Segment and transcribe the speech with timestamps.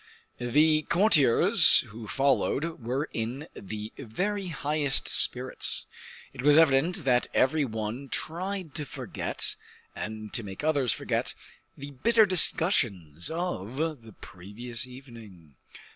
[0.39, 5.85] The courtiers who followed were in the very highest spirits;
[6.33, 9.55] it was evident that every one tried to forget,
[9.95, 11.35] and to make others forget,
[11.77, 15.53] the bitter discussions of the previous evening.